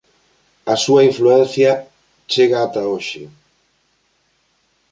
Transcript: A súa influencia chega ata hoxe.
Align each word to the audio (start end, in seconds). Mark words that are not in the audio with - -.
A 0.73 0.75
súa 0.83 1.01
influencia 1.09 1.71
chega 2.31 2.57
ata 2.67 2.81
hoxe. 2.91 3.23